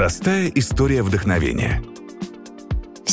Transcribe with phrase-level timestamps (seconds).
[0.00, 1.82] Простая история вдохновения–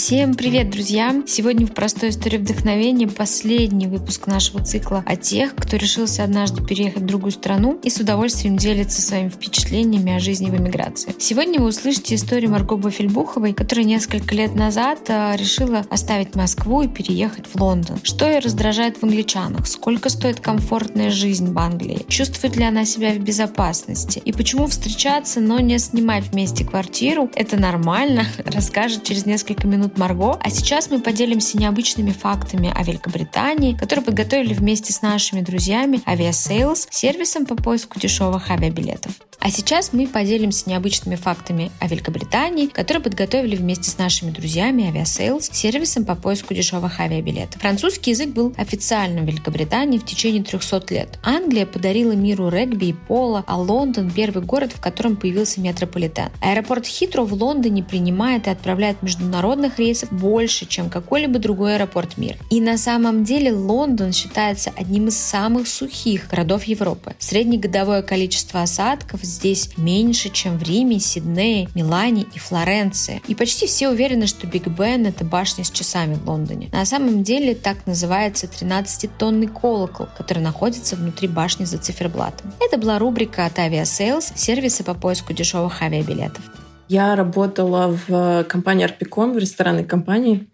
[0.07, 1.21] Всем привет, друзья!
[1.27, 7.03] Сегодня в «Простой истории вдохновения» последний выпуск нашего цикла о тех, кто решился однажды переехать
[7.03, 11.13] в другую страну и с удовольствием делится своими впечатлениями о жизни в эмиграции.
[11.19, 16.87] Сегодня вы услышите историю Марго Бафельбуховой, которая несколько лет назад а, решила оставить Москву и
[16.87, 17.99] переехать в Лондон.
[18.03, 19.67] Что ее раздражает в англичанах?
[19.67, 22.05] Сколько стоит комфортная жизнь в Англии?
[22.07, 24.21] Чувствует ли она себя в безопасности?
[24.23, 29.96] И почему встречаться, но не снимать вместе квартиру– это нормально, расскажет через несколько минут минут
[29.97, 36.01] Марго, а сейчас мы поделимся необычными фактами о Великобритании, которые подготовили вместе с нашими друзьями
[36.05, 39.11] Aviasales, сервисом по поиску дешевых авиабилетов.
[39.39, 45.49] А сейчас мы поделимся необычными фактами о Великобритании, которые подготовили вместе с нашими друзьями Aviasales,
[45.53, 47.61] сервисом по поиску дешевых авиабилетов.
[47.61, 51.19] Французский язык был официальным в Великобритании в течение 300 лет.
[51.23, 56.29] Англия подарила миру регби и поло, а Лондон– первый город, в котором появился метрополитен.
[56.41, 62.37] Аэропорт Хитроу в Лондоне принимает и отправляет международных рейсов больше, чем какой-либо другой аэропорт мира.
[62.49, 67.15] И на самом деле Лондон считается одним из самых сухих городов Европы.
[67.19, 73.21] Среднегодовое количество осадков здесь меньше, чем в Риме, Сиднее, Милане и Флоренции.
[73.27, 76.69] И почти все уверены, что Биг Бен— это башня с часами в Лондоне.
[76.71, 82.53] На самом деле так называется 13-тонный колокол, который находится внутри башни за циферблатом.
[82.59, 86.43] Это была рубрика от Aviasales, сервиса по поиску дешевых авиабилетов.
[86.87, 90.47] Я работала в компании Арпиком, в ресторанной компании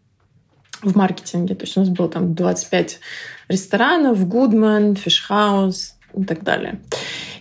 [0.81, 1.55] в маркетинге.
[1.55, 2.99] То есть у нас было там 25
[3.47, 6.81] ресторанов, Гудман, Фишхаус и так далее.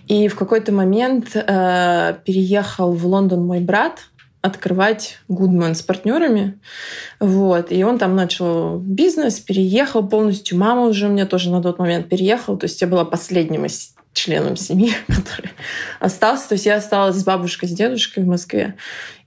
[0.09, 4.01] И в какой-то момент э, переехал в Лондон мой брат
[4.43, 6.59] открывать Гудман с партнерами.
[7.21, 7.71] Вот.
[7.71, 10.59] И он там начал бизнес, переехал полностью.
[10.59, 12.59] Мама уже у меня тоже на тот момент переехала.
[12.59, 15.53] То есть я была последним из членом семьи, который
[16.01, 16.49] остался.
[16.49, 18.75] То есть я осталась с бабушкой, с дедушкой в Москве.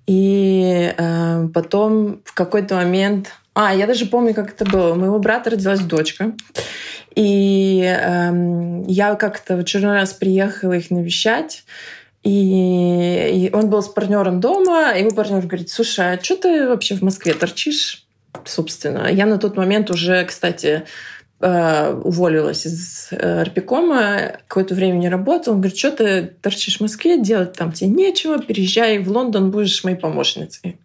[0.06, 3.32] И э, потом в какой-то момент...
[3.56, 4.92] А, я даже помню, как это было.
[4.92, 6.34] У моего брата родилась дочка.
[7.16, 11.64] И э, я как-то в очередной раз приехала их навещать.
[12.24, 16.68] И, и он был с партнером дома, и его партнер говорит, слушай, а что ты
[16.68, 18.06] вообще в Москве торчишь?
[18.44, 20.84] Собственно, я на тот момент уже, кстати,
[21.40, 25.54] э, уволилась из э, Арпикома, какое-то время не работала.
[25.54, 29.84] Он говорит, что ты торчишь в Москве, делать там тебе нечего, переезжай в Лондон, будешь
[29.86, 30.78] моей помощницей.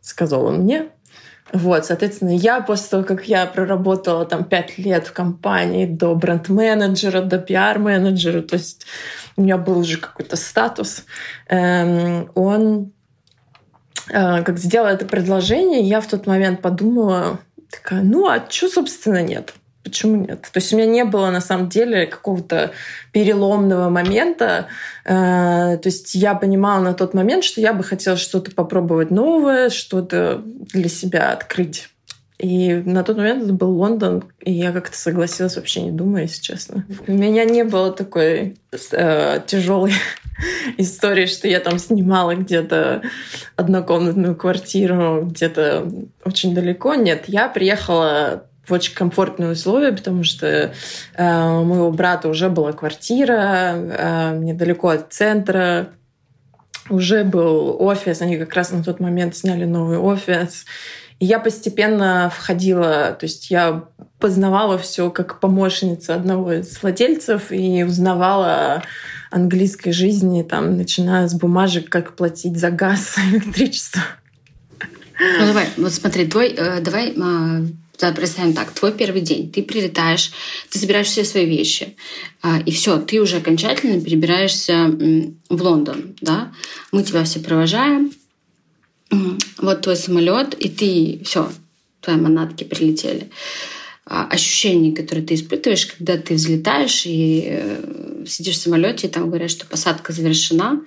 [0.00, 0.86] Сказал он мне.
[1.52, 7.22] Вот, соответственно, я после того, как я проработала там пять лет в компании до бренд-менеджера,
[7.22, 8.84] до пиар-менеджера, то есть
[9.36, 11.04] у меня был уже какой-то статус,
[11.48, 12.92] эм, он
[14.10, 19.22] э, как сделал это предложение, я в тот момент подумала, такая, ну а что, собственно,
[19.22, 19.54] нет?
[19.88, 20.42] Почему нет?
[20.42, 22.72] То есть у меня не было на самом деле какого-то
[23.12, 24.66] переломного момента.
[25.04, 29.70] Э, то есть я понимала на тот момент, что я бы хотела что-то попробовать новое,
[29.70, 31.88] что-то для себя открыть.
[32.38, 36.40] И на тот момент это был Лондон, и я как-то согласилась, вообще не думая, если
[36.40, 36.86] честно.
[37.08, 38.56] У меня не было такой
[38.92, 39.92] э, тяжелой
[40.78, 43.02] истории, что я там снимала где-то
[43.56, 45.90] однокомнатную квартиру где-то
[46.24, 46.94] очень далеко.
[46.94, 52.72] Нет, я приехала в очень комфортные условия, потому что э, у моего брата уже была
[52.72, 55.90] квартира э, недалеко от центра,
[56.90, 60.64] уже был офис, они как раз на тот момент сняли новый офис.
[61.18, 63.84] И я постепенно входила, то есть я
[64.20, 68.82] познавала все как помощница одного из владельцев и узнавала
[69.30, 74.02] английской жизни, там, начиная с бумажек, как платить за газ, электричество.
[75.20, 77.66] Ну давай, вот смотри, твой, э, давай э,
[77.98, 80.32] представим так, твой первый день, ты прилетаешь,
[80.70, 81.96] ты собираешь все свои вещи,
[82.42, 84.86] а, и все, ты уже окончательно перебираешься
[85.48, 86.52] в Лондон, да,
[86.92, 88.12] мы тебя все провожаем,
[89.58, 91.50] вот твой самолет, и ты, все,
[92.00, 93.30] твои манатки прилетели.
[94.06, 99.28] А, ощущения, которые ты испытываешь, когда ты взлетаешь и э, сидишь в самолете, и там
[99.28, 100.80] говорят, что посадка завершена,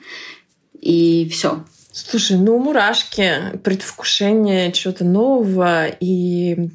[0.79, 6.69] и все, Слушай, ну мурашки, предвкушение чего-то нового и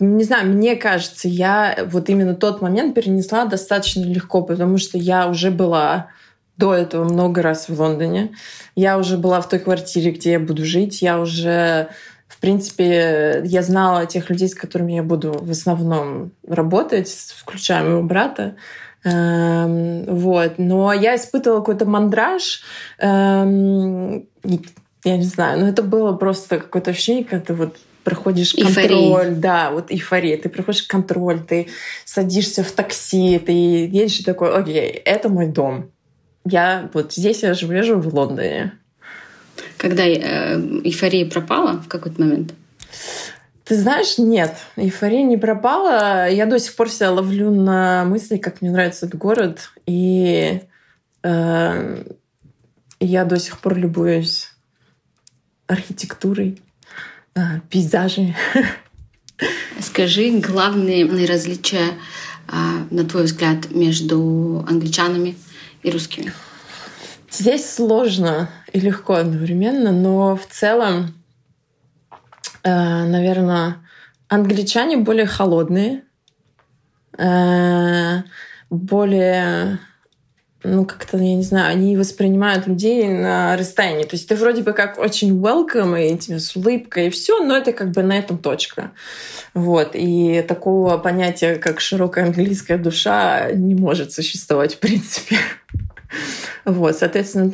[0.00, 5.28] не знаю, мне кажется, я вот именно тот момент перенесла достаточно легко, потому что я
[5.28, 6.08] уже была
[6.56, 8.32] до этого много раз в Лондоне.
[8.74, 11.02] Я уже была в той квартире, где я буду жить.
[11.02, 11.88] Я уже,
[12.26, 18.02] в принципе, я знала тех людей, с которыми я буду в основном работать, включая моего
[18.02, 18.56] брата.
[19.04, 20.58] Эм, вот.
[20.58, 22.62] Но я испытывала какой-то мандраж.
[22.98, 24.26] Эм,
[25.04, 29.30] я не знаю, но это было просто какое-то ощущение, когда ты вот проходишь контроль, эйфория.
[29.34, 31.68] да, вот эйфория, ты проходишь контроль, ты
[32.04, 35.90] садишься в такси, ты едешь и такой, окей, это мой дом.
[36.44, 38.72] Я вот здесь я живу в Лондоне.
[39.76, 42.54] Когда э, эйфория пропала в какой-то момент?
[43.64, 46.28] Ты знаешь, нет, эйфория не пропала.
[46.30, 49.70] Я до сих пор себя ловлю на мысли, как мне нравится этот город.
[49.84, 50.62] И
[51.22, 52.04] э,
[53.00, 54.54] я до сих пор любуюсь
[55.68, 56.60] архитектурой,
[57.36, 58.36] э, пейзажами.
[59.80, 61.94] Скажи главные различия,
[62.48, 62.52] э,
[62.90, 65.36] на твой взгляд, между англичанами
[65.84, 66.32] и русскими?
[67.30, 71.14] Здесь сложно и легко одновременно, но в целом
[72.68, 73.78] Э, наверное,
[74.28, 76.02] англичане более холодные,
[77.16, 78.22] э,
[78.68, 79.78] более
[80.64, 84.02] ну, как-то, я не знаю, они воспринимают людей на расстоянии.
[84.02, 87.56] То есть ты вроде бы как очень welcome, и тебе с улыбкой, и все, но
[87.56, 88.90] это как бы на этом точка.
[89.54, 89.90] Вот.
[89.94, 95.38] И такого понятия, как широкая английская душа, не может существовать в принципе.
[96.64, 97.52] Вот, соответственно,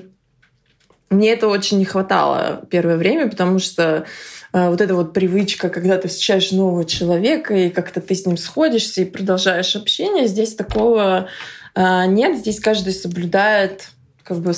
[1.10, 4.06] мне это очень не хватало первое время, потому что
[4.52, 8.36] а, вот эта вот привычка, когда ты встречаешь нового человека, и как-то ты с ним
[8.36, 11.28] сходишься и продолжаешь общение, здесь такого
[11.76, 12.38] нет.
[12.38, 13.90] Здесь каждый соблюдает
[14.24, 14.54] как бы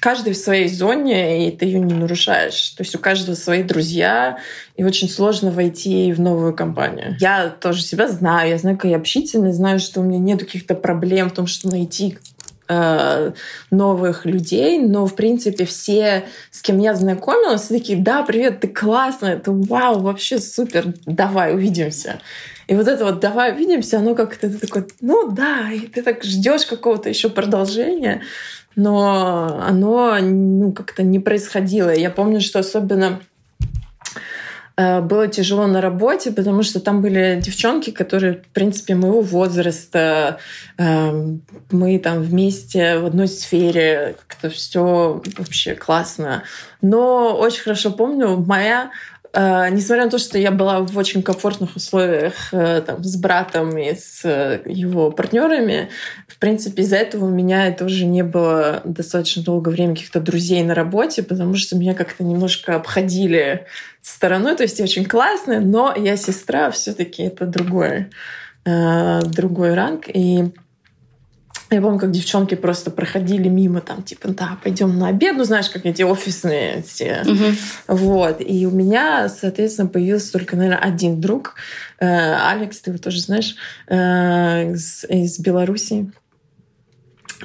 [0.00, 2.70] каждый в своей зоне, и ты ее не нарушаешь.
[2.70, 4.38] То есть у каждого свои друзья,
[4.76, 7.16] и очень сложно войти в новую компанию.
[7.18, 10.76] Я тоже себя знаю, я знаю, как я общительная, знаю, что у меня нет каких-то
[10.76, 12.18] проблем в том, что найти
[12.72, 13.32] Э,
[13.72, 19.34] новых людей, но, в принципе, все, с кем я знакомилась, такие, да, привет, ты классная,
[19.34, 22.20] это вау, вообще супер, давай увидимся.
[22.70, 26.22] И вот это вот «давай увидимся», оно как-то ты такой, ну да, и ты так
[26.22, 28.22] ждешь какого-то еще продолжения,
[28.76, 31.90] но оно ну, как-то не происходило.
[31.90, 33.20] Я помню, что особенно
[34.80, 40.38] Э, было тяжело на работе, потому что там были девчонки, которые, в принципе, моего возраста,
[40.78, 46.44] эм, мы там вместе в одной сфере, как-то все вообще классно.
[46.80, 48.90] Но очень хорошо помню, моя
[49.32, 53.94] несмотря на то, что я была в очень комфортных условиях uh, там, с братом и
[53.94, 55.88] с uh, его партнерами,
[56.26, 60.74] в принципе, из-за этого у меня тоже не было достаточно долгое время каких-то друзей на
[60.74, 63.66] работе, потому что меня как-то немножко обходили
[64.02, 64.56] стороной.
[64.56, 68.06] То есть я очень классная, но я сестра, все-таки это другой,
[68.64, 70.04] другой ранг.
[70.08, 70.50] И
[71.70, 75.70] я помню, как девчонки просто проходили мимо, там, типа, да, пойдем на обед, ну, знаешь,
[75.70, 77.22] как эти офисные все.
[77.24, 77.54] Uh-huh.
[77.86, 78.40] Вот.
[78.40, 81.54] И у меня, соответственно, появился только, наверное, один друг.
[82.00, 83.54] Э, Алекс, ты его тоже знаешь,
[83.86, 86.10] э, из, из Беларуси.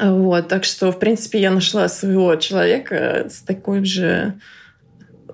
[0.02, 0.48] Вот.
[0.48, 4.34] Так что, в принципе, я нашла своего человека с такой же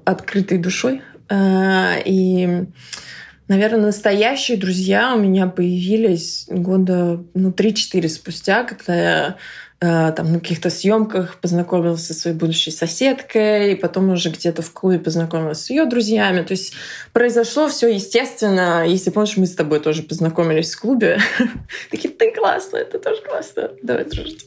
[0.04, 1.02] открытой душой.
[1.30, 2.66] Э, и
[3.52, 9.38] Наверное, настоящие друзья у меня появились года ну, 3-4 спустя, когда я
[9.82, 14.72] э, там на каких-то съемках познакомилась со своей будущей соседкой, и потом уже где-то в
[14.72, 16.44] клубе познакомилась с ее друзьями.
[16.44, 16.76] То есть
[17.12, 18.88] произошло все естественно.
[18.88, 21.20] Если помнишь, мы с тобой тоже познакомились в клубе.
[21.92, 24.46] Такие, ты классная, ты тоже классная, давай дружить.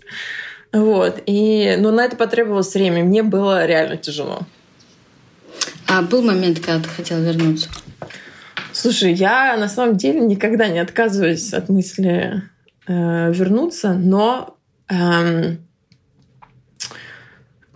[0.72, 1.20] Вот.
[1.26, 3.04] И, но на это потребовалось время.
[3.04, 4.46] Мне было реально тяжело.
[5.88, 7.68] А был момент, когда ты хотела вернуться?
[8.74, 12.42] Слушай, я на самом деле никогда не отказываюсь от мысли
[12.88, 14.56] э, вернуться, но
[14.88, 15.64] эм,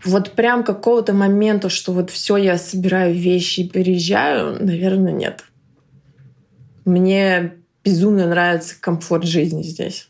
[0.04, 5.44] вот прям какого-то момента, что вот все, я собираю вещи и переезжаю, наверное, нет.
[6.84, 10.08] Мне безумно нравится комфорт жизни здесь.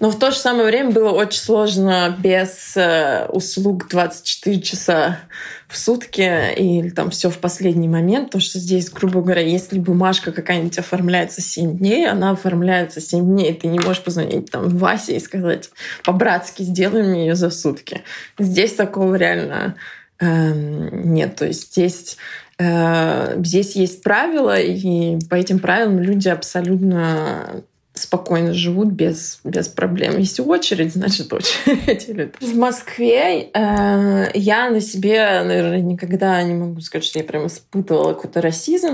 [0.00, 5.20] Но в то же самое время было очень сложно без э, услуг 24 часа
[5.68, 10.32] в сутки или там все в последний момент, потому что здесь, грубо говоря, если бумажка
[10.32, 13.52] какая-нибудь оформляется 7 дней, она оформляется 7 дней.
[13.52, 15.70] Ты не можешь позвонить там Васе и сказать
[16.04, 18.02] по-братски сделай мне ее за сутки.
[18.38, 19.76] Здесь такого реально
[20.20, 21.36] э, нет.
[21.36, 22.16] То есть здесь
[22.58, 27.62] э, здесь есть правила, и по этим правилам люди абсолютно
[28.02, 30.18] спокойно живут без, без проблем.
[30.18, 32.34] Если очередь, значит очередь.
[32.40, 38.14] В Москве э, я на себе, наверное, никогда не могу сказать, что я прям испытывала
[38.14, 38.92] какой-то расизм.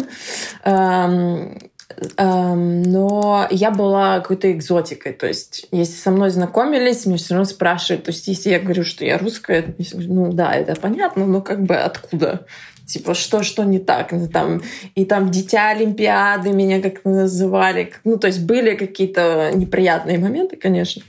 [0.64, 5.12] Э, но я была какой-то экзотикой.
[5.12, 8.04] То есть, если со мной знакомились, мне все равно спрашивают.
[8.04, 11.76] То есть, если я говорю, что я русская, ну да, это понятно, но как бы
[11.76, 12.46] откуда?
[12.86, 14.62] Типа, что, что не так, ну, там,
[14.94, 21.02] и там дитя Олимпиады меня как-то называли, ну, то есть были какие-то неприятные моменты, конечно,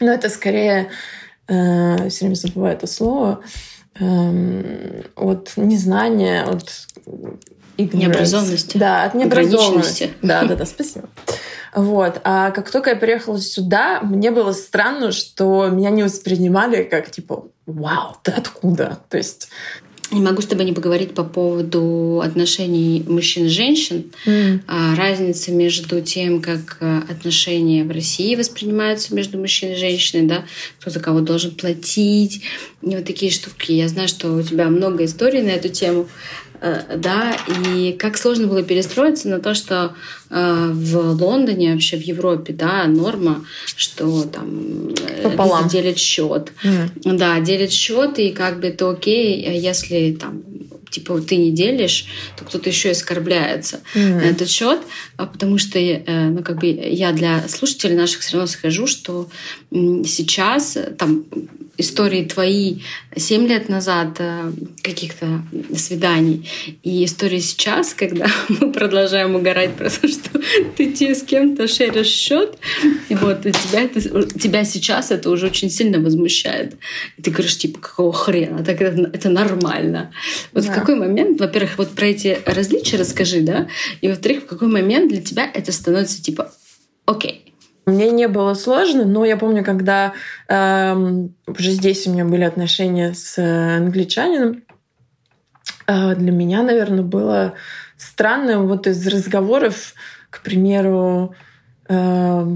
[0.00, 0.88] но это скорее,
[1.48, 3.40] э, все время забываю это слово,
[3.98, 6.88] э, от незнания, от
[7.76, 8.76] необразованности.
[8.78, 10.12] Да, от необразованности.
[10.22, 11.08] Да, да, да, спасибо.
[11.74, 12.20] Вот.
[12.24, 17.46] А как только я приехала сюда, мне было странно, что меня не воспринимали как типа
[17.66, 19.48] «Вау, ты откуда?» То есть
[20.10, 24.06] не могу с тобой не поговорить по поводу отношений мужчин и женщин.
[24.26, 24.60] Mm.
[24.96, 30.44] Разница между тем, как э, отношения в России воспринимаются между мужчиной и женщиной, да,
[30.80, 32.42] кто за кого должен платить,
[32.82, 33.72] и вот такие штуки.
[33.72, 36.08] Я знаю, что у тебя много историй на эту тему.
[36.62, 39.94] Э, да, и как сложно было перестроиться на то, что
[40.28, 45.68] э, в Лондоне, вообще в Европе, да, норма, что там э, Пополам.
[45.68, 46.52] делят счет.
[46.62, 47.16] Mm.
[47.16, 50.42] Да, делят счет, и как бы это окей, если там
[50.90, 54.14] типа ты не делишь, то кто-то еще оскорбляется mm-hmm.
[54.16, 54.80] на этот счет,
[55.16, 59.28] а потому что, ну, как бы я для слушателей наших все равно скажу, что
[59.70, 61.26] сейчас там
[61.76, 62.80] истории твои
[63.16, 65.42] 7 лет назад э, каких-то
[65.74, 66.48] свиданий
[66.82, 70.40] и истории сейчас, когда мы продолжаем угорать про то, что
[70.76, 72.58] ты тебе с кем-то шеришь счет,
[73.08, 74.00] и вот и тебя, это,
[74.38, 76.76] тебя сейчас это уже очень сильно возмущает.
[77.16, 78.64] И ты говоришь, типа, какого хрена?
[78.64, 80.12] Так это, это нормально.
[80.52, 80.72] Вот да.
[80.72, 83.68] в какой момент, во-первых, вот про эти различия расскажи, да,
[84.00, 86.52] и во-вторых, в какой момент для тебя это становится типа,
[87.06, 87.49] окей,
[87.90, 90.14] мне не было сложно, но я помню, когда
[90.48, 94.62] эм, уже здесь у меня были отношения с э, англичанином,
[95.86, 97.54] э, для меня, наверное, было
[97.96, 99.94] странно вот из разговоров,
[100.30, 101.34] к примеру,
[101.88, 102.46] э,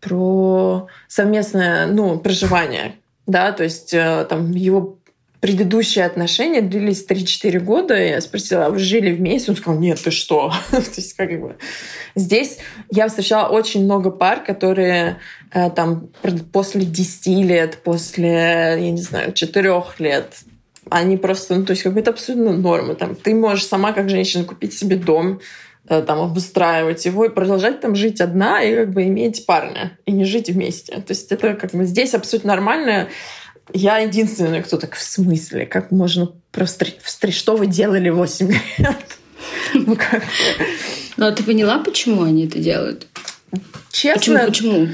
[0.00, 2.96] про совместное ну, проживание.
[3.26, 4.98] Да, то есть э, там его
[5.44, 7.94] предыдущие отношения длились 3-4 года.
[7.94, 9.50] Я спросила, а вы жили вместе?
[9.50, 10.50] Он сказал, нет, ты что?
[10.70, 11.56] То есть как бы...
[12.14, 12.56] Здесь
[12.90, 15.18] я встречала очень много пар, которые
[15.52, 16.08] э, там
[16.50, 20.34] после 10 лет, после, я не знаю, 4 лет,
[20.88, 22.94] они просто, ну, то есть как бы это абсолютно норма.
[22.94, 25.40] Там, ты можешь сама как женщина купить себе дом,
[25.90, 30.12] э, там, обустраивать его и продолжать там жить одна и как бы иметь парня и
[30.12, 30.94] не жить вместе.
[30.94, 33.08] То есть это как бы здесь абсолютно нормально
[33.72, 36.86] я единственная, кто так в смысле, как можно просто...
[37.30, 38.96] Что вы делали 8 лет?
[39.74, 40.22] Ну как?
[41.16, 43.06] Ну а ты поняла, почему они это делают?
[43.90, 44.44] Честно?
[44.46, 44.88] Почему?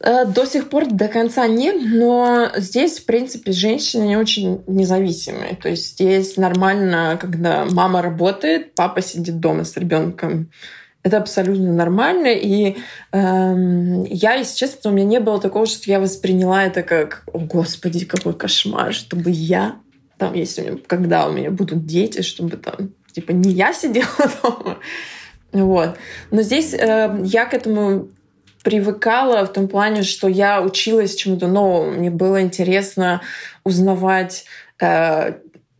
[0.00, 5.56] Э, до сих пор до конца нет, но здесь, в принципе, женщины не очень независимые.
[5.56, 10.50] То есть здесь нормально, когда мама работает, папа сидит дома с ребенком.
[11.06, 12.32] Это абсолютно нормально.
[12.32, 12.78] И
[13.12, 17.38] эм, я, если честно, у меня не было такого, что я восприняла это как, о
[17.38, 19.76] господи, какой кошмар, чтобы я,
[20.18, 24.08] там, если у меня, когда у меня будут дети, чтобы там, типа, не я сидела
[24.42, 24.78] дома.
[25.52, 25.96] Вот.
[26.32, 28.08] Но здесь э, я к этому
[28.64, 31.92] привыкала в том плане, что я училась чему-то новому.
[31.92, 33.20] Мне было интересно
[33.62, 34.46] узнавать
[34.80, 35.34] э,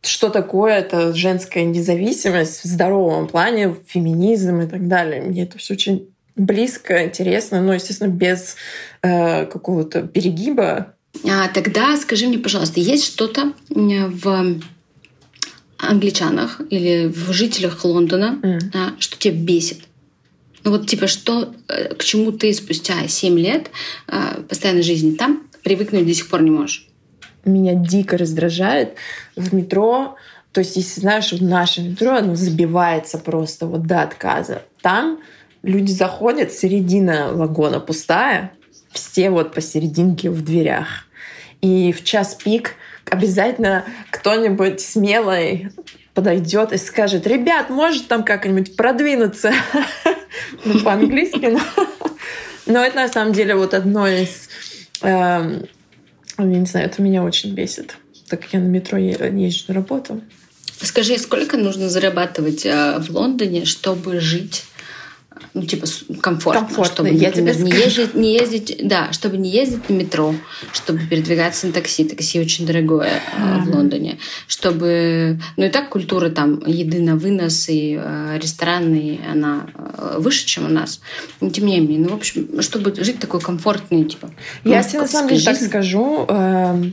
[0.07, 5.23] что такое это женская независимость в здоровом плане, феминизм и так далее.
[5.23, 8.57] Мне это все очень близко, интересно, но, естественно, без
[9.03, 10.95] э, какого-то перегиба.
[11.25, 14.61] А, тогда скажи мне, пожалуйста, есть что-то в
[15.79, 18.95] англичанах или в жителях Лондона, mm.
[18.99, 19.81] что тебя бесит?
[20.65, 23.71] Ну вот типа что, э, к чему ты спустя 7 лет
[24.09, 26.89] а, постоянной жизни там привыкнуть до сих пор не можешь?
[27.47, 28.95] меня дико раздражает
[29.37, 30.17] в метро.
[30.53, 34.63] То есть, если знаешь, в нашем метро оно забивается просто вот до отказа.
[34.81, 35.21] Там
[35.63, 38.53] люди заходят, середина вагона пустая,
[38.91, 41.07] все вот посерединке в дверях.
[41.61, 42.75] И в час пик
[43.11, 45.71] обязательно кто-нибудь смелый
[46.15, 49.53] подойдет и скажет, ребят, может там как-нибудь продвинуться
[50.65, 51.59] ну, по-английски.
[52.67, 54.49] Но это на самом деле вот одно из
[55.03, 55.67] эм,
[56.39, 57.97] я не знаю, это меня очень бесит,
[58.29, 60.21] так как я на метро езжу на работу.
[60.81, 64.65] Скажи, сколько нужно зарабатывать э, в Лондоне, чтобы жить
[65.55, 65.87] ну, типа,
[66.21, 66.85] комфортно, комфортно.
[66.85, 70.35] чтобы, я например, тебе не ездить, не ездить, да, чтобы не ездить на метро,
[70.73, 72.05] чтобы передвигаться на такси.
[72.05, 73.63] Такси очень дорогое mm-hmm.
[73.63, 74.19] в Лондоне.
[74.47, 80.45] Чтобы, ну и так культура там еды на вынос и э, ресторанный, она э, выше,
[80.47, 81.01] чем у нас.
[81.41, 84.31] Но тем не менее, ну, в общем, чтобы жить такой комфортный, типа.
[84.65, 86.91] Я ну, тебе на самом деле так скажу, э,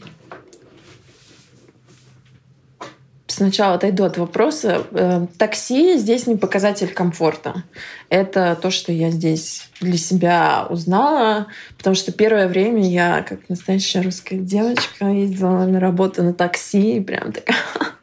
[3.34, 4.84] сначала отойду от вопроса.
[4.92, 7.63] Э, такси здесь не показатель комфорта.
[8.10, 11.48] Это то, что я здесь для себя узнала,
[11.78, 17.02] потому что первое время я, как настоящая русская девочка, ездила на работу на такси, и
[17.02, 17.58] прям такая...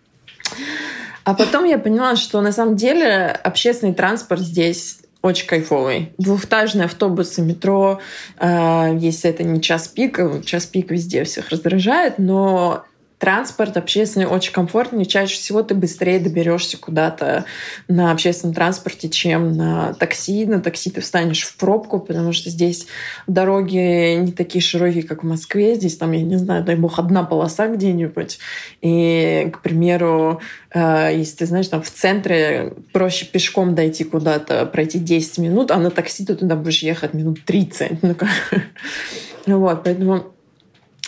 [1.23, 6.13] А потом я поняла, что на самом деле общественный транспорт здесь очень кайфовый.
[6.19, 8.01] Двухэтажные автобусы, метро,
[8.39, 12.85] э, если это не час пик, час пик везде всех раздражает, но
[13.21, 15.05] транспорт общественный очень комфортный.
[15.05, 17.45] Чаще всего ты быстрее доберешься куда-то
[17.87, 20.47] на общественном транспорте, чем на такси.
[20.47, 22.87] На такси ты встанешь в пробку, потому что здесь
[23.27, 25.75] дороги не такие широкие, как в Москве.
[25.75, 28.39] Здесь там, я не знаю, дай бог, одна полоса где-нибудь.
[28.81, 30.41] И, к примеру,
[30.73, 35.77] э, если ты знаешь, там в центре проще пешком дойти куда-то, пройти 10 минут, а
[35.77, 38.03] на такси ты туда будешь ехать минут 30.
[38.03, 38.31] Ну, как...
[39.47, 40.33] вот, поэтому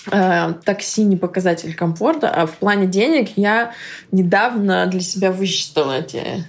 [0.05, 3.73] такси не показатель комфорта, а в плане денег я
[4.11, 6.45] недавно для себя высчитала эти,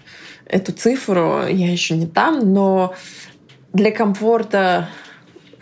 [0.45, 1.45] эту цифру.
[1.48, 2.95] Я еще не там, но
[3.72, 4.89] для комфорта,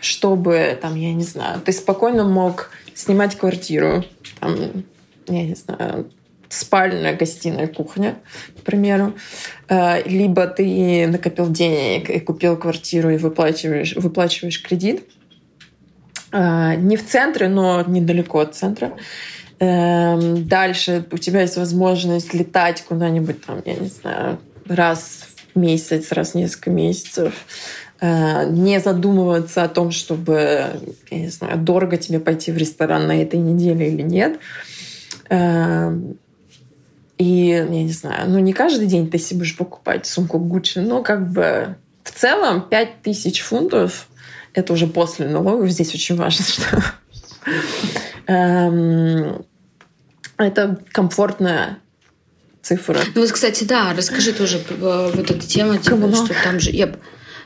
[0.00, 4.04] чтобы, там, я не знаю, ты спокойно мог снимать квартиру,
[4.40, 4.56] там,
[5.28, 6.10] я не знаю,
[6.48, 8.16] спальня, гостиная, кухня,
[8.58, 9.14] к примеру.
[9.68, 15.21] Э, либо ты накопил денег и купил квартиру и выплачиваешь, выплачиваешь кредит– Э,
[16.32, 18.92] не в центре, но недалеко от центра.
[19.58, 26.10] Эм, дальше у тебя есть возможность летать куда-нибудь там, я не знаю, раз в месяц,
[26.10, 27.32] раз в несколько месяцев.
[28.00, 30.66] Э, не задумываться о том, чтобы,
[31.10, 34.40] я не знаю, дорого тебе пойти в ресторан на этой неделе или нет.
[35.28, 36.18] Эм,
[37.18, 41.04] и, я не знаю, ну не каждый день ты себе будешь покупать сумку Гуччи, но
[41.04, 44.08] как бы в целом 5000 фунтов
[44.54, 45.70] это уже после налогов.
[45.70, 46.84] Здесь очень важно, что
[48.26, 49.44] эм,
[50.36, 51.78] это комфортная
[52.62, 53.00] цифра.
[53.14, 56.94] Ну вот, кстати, да, расскажи тоже э, вот эту тему, типа, что там же я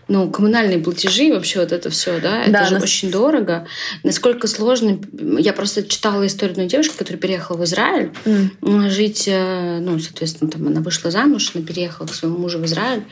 [0.09, 2.83] ну, коммунальные платежи, вообще вот это все, да, это да, же нас...
[2.85, 3.67] очень дорого.
[4.05, 5.01] Насколько сложно...
[5.39, 8.89] Я просто читала историю одной девушки, которая переехала в Израиль mm.
[8.89, 13.03] жить, э, ну, соответственно, там она вышла замуж, она переехала к своему мужу в Израиль,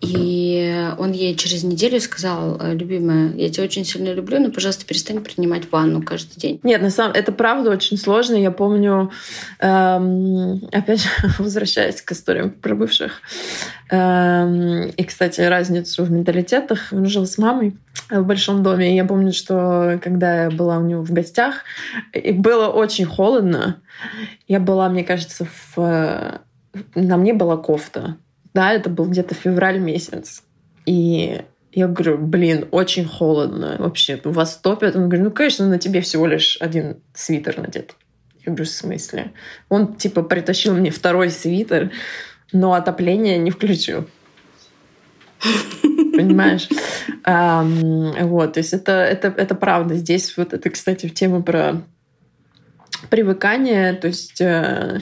[0.00, 4.86] и он ей через неделю сказал, «Э, любимая, я тебя очень сильно люблю, но, пожалуйста,
[4.86, 6.60] перестань принимать ванну каждый день.
[6.62, 8.36] Нет, на самом это правда очень сложно.
[8.36, 9.10] Я помню,
[9.58, 13.20] эм, опять же, возвращаясь к историям про бывших,
[13.90, 16.88] эм, и, кстати, разницу в менталитетах.
[16.92, 17.76] Он жил с мамой
[18.08, 18.92] в большом доме.
[18.92, 21.64] И я помню, что когда я была у него в гостях,
[22.14, 23.82] и было очень холодно.
[24.48, 26.40] Я была, мне кажется, в...
[26.94, 28.16] на мне была кофта
[28.54, 30.42] да, это был где-то февраль месяц.
[30.86, 34.96] И я говорю, блин, очень холодно вообще, вас топят.
[34.96, 37.94] Он говорит, ну, конечно, на тебе всего лишь один свитер надет.
[38.44, 39.32] Я говорю, в смысле?
[39.68, 41.92] Он, типа, притащил мне второй свитер,
[42.52, 44.08] но отопление не включил.
[46.16, 46.68] Понимаешь?
[47.24, 49.94] вот, то есть это, это, это правда.
[49.94, 51.82] Здесь вот это, кстати, в тему про
[53.08, 55.00] привыкание, то есть э,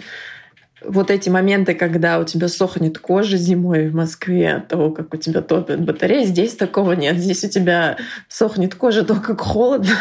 [0.88, 5.42] вот эти моменты, когда у тебя сохнет кожа зимой в Москве того, как у тебя
[5.42, 7.18] топят батареи, здесь такого нет.
[7.18, 7.98] Здесь у тебя
[8.28, 9.94] сохнет кожа то, как холодно.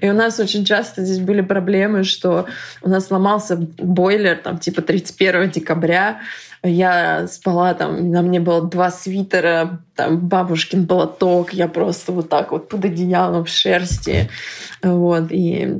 [0.00, 2.46] И у нас очень часто здесь были проблемы, что
[2.82, 6.20] у нас сломался бойлер там типа 31 декабря.
[6.62, 12.52] Я спала там, на мне было два свитера, там бабушкин болоток, я просто вот так
[12.52, 14.30] вот под одеялом в шерсти.
[14.82, 15.30] Вот.
[15.30, 15.76] И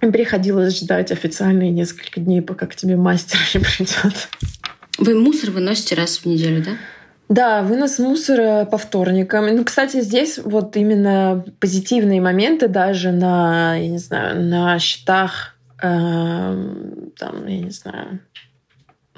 [0.00, 4.28] Приходилось ждать официальные несколько дней, пока к тебе мастер не придет.
[4.98, 6.70] Вы мусор выносите раз в неделю, да?
[7.28, 9.54] Да, вынос мусора по вторникам.
[9.54, 15.86] Ну, кстати, здесь вот именно позитивные моменты даже на, я не знаю, на счетах, э,
[17.18, 18.20] там, я не знаю,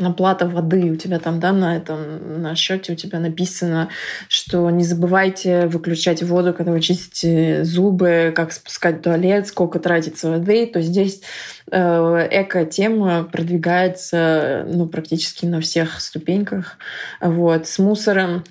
[0.07, 3.89] оплата воды у тебя там, да, на этом, на счете у тебя написано,
[4.29, 10.67] что не забывайте выключать воду, когда вы чистите зубы, как спускать туалет, сколько тратится воды,
[10.67, 11.23] то здесь
[11.71, 16.79] э, эко-тема продвигается ну, практически на всех ступеньках.
[17.21, 17.67] Вот.
[17.67, 18.45] С мусором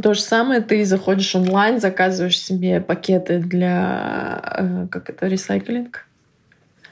[0.00, 6.06] то же самое, ты заходишь онлайн, заказываешь себе пакеты для, э, как это, ресайклинг,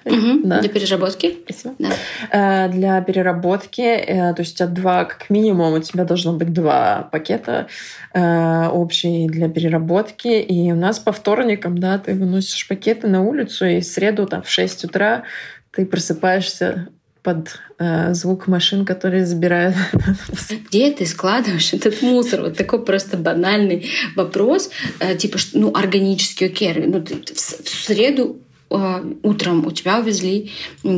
[0.05, 0.61] Угу, да.
[0.61, 1.39] Для переработки?
[1.45, 1.75] Спасибо.
[1.79, 1.91] Да.
[2.31, 7.09] Э, для переработки, э, то есть от два, как минимум, у тебя должно быть два
[7.13, 7.67] пакета
[8.15, 10.29] э, общие для переработки.
[10.29, 14.43] И у нас по вторникам, да, ты выносишь пакеты на улицу, и в среду там,
[14.43, 15.25] в 6 утра
[15.73, 16.89] ты просыпаешься
[17.23, 19.77] под э, звук машин, которые забирают.
[20.69, 22.43] Где ты складываешь этот мусор?
[22.43, 23.87] Вот такой просто банальный
[24.17, 24.71] вопрос.
[25.01, 26.73] Э, типа, ну, органический, окей.
[26.75, 30.53] Ну, в, в среду а, утром у тебя увезли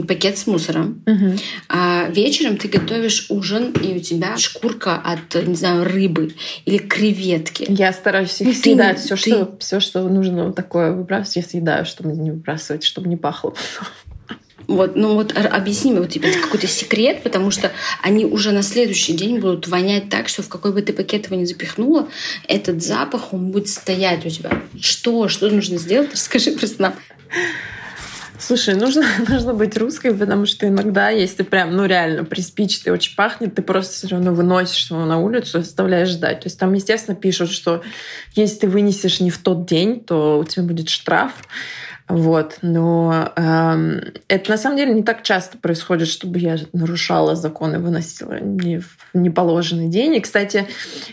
[0.07, 1.37] пакет с мусором, угу.
[1.69, 6.35] а вечером ты готовишь ужин, и у тебя шкурка от, не знаю, рыбы
[6.67, 7.67] или креветки.
[7.69, 8.99] Я стараюсь их съедать.
[8.99, 9.31] Все, ты...
[9.31, 13.55] что, все, что нужно такое выбрасывать, я съедаю, чтобы не выбрасывать, чтобы не пахло.
[14.69, 17.73] Вот, ну вот объясни мне, вот типа какой-то секрет, потому что
[18.03, 21.37] они уже на следующий день будут вонять так, что в какой бы ты пакет его
[21.37, 22.09] ни запихнула,
[22.49, 24.63] этот запах, он будет стоять у тебя.
[24.81, 25.29] Что?
[25.29, 26.13] Что нужно сделать?
[26.13, 26.95] Расскажи просто нам.
[28.43, 33.15] Слушай, нужно, нужно быть русской, потому что иногда, если прям, ну реально приспичит и очень
[33.15, 36.41] пахнет, ты просто все равно выносишь его на улицу и оставляешь ждать.
[36.41, 37.83] То есть там, естественно, пишут, что
[38.35, 41.33] если ты вынесешь не в тот день, то у тебя будет штраф.
[42.13, 42.59] Вот.
[42.61, 48.39] Но эм, это на самом деле не так часто происходит, чтобы я нарушала законы, выносила
[48.39, 50.17] не в неположенный день.
[50.17, 50.67] И, кстати,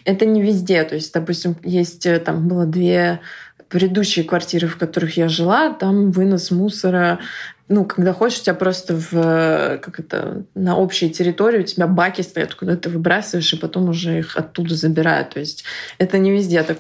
[0.04, 0.84] это не везде.
[0.84, 3.22] То есть, допустим, есть э, там было две
[3.70, 7.20] предыдущие квартиры, в которых я жила, там вынос мусора
[7.70, 12.22] ну, когда хочешь, у тебя просто в, как это, на общей территории у тебя баки
[12.22, 15.30] стоят, куда ты выбрасываешь, и потом уже их оттуда забирают.
[15.30, 15.64] То есть
[16.00, 16.80] это не везде так.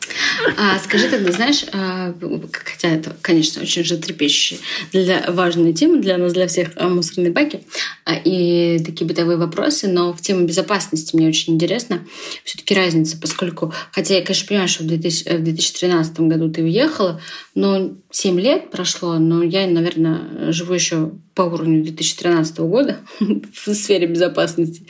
[0.57, 2.13] А, скажи тогда, знаешь, а,
[2.51, 4.59] хотя это, конечно, очень же трепещущая
[4.91, 7.61] для важная тема для нас, для всех а, мусорные баки
[8.05, 11.99] а, и такие бытовые вопросы, но в тему безопасности мне очень интересно
[12.43, 17.21] все-таки разница, поскольку, хотя я, конечно, понимаю, что в, 2000, в 2013 году ты уехала,
[17.59, 24.07] но 7 лет прошло, но я, наверное, живу еще по уровню 2013 года в сфере
[24.07, 24.87] безопасности.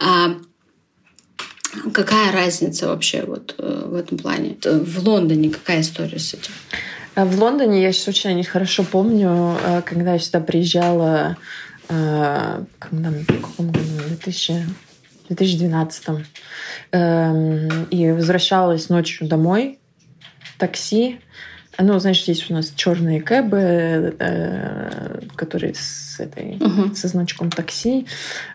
[0.00, 0.36] А
[1.92, 4.56] какая разница вообще вот э, в этом плане?
[4.62, 6.52] В Лондоне какая история с этим?
[7.16, 11.36] А в Лондоне я сейчас очень хорошо помню, э, когда я сюда приезжала,
[11.88, 14.64] э, когда, в каком году, 2000,
[15.28, 16.24] 2012
[16.92, 19.80] эм, и возвращалась ночью домой,
[20.56, 21.18] такси,
[21.78, 26.94] ну, знаешь, здесь у нас черные кэбы, э, которые с этой uh-huh.
[26.94, 28.06] со значком такси.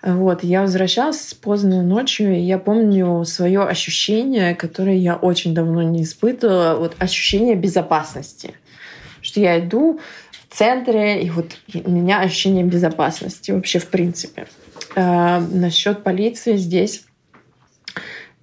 [0.02, 6.04] Вот, я возвращалась поздно ночью, и я помню свое ощущение, которое я очень давно не
[6.04, 8.56] испытывала, вот ощущение безопасности,
[9.22, 10.00] что я иду
[10.50, 14.48] в центре, и вот у меня ощущение безопасности вообще в принципе.
[14.96, 17.04] Э, насчет полиции здесь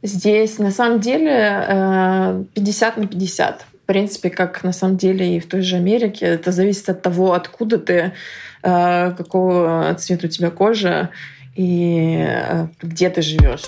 [0.03, 5.49] Здесь на самом деле 50 э, на 50 принципе, как на самом деле и в
[5.49, 8.13] той же Америке, это зависит от того, откуда ты,
[8.63, 11.09] э, какого цвета у тебя кожа
[11.57, 13.63] и э, где ты живешь.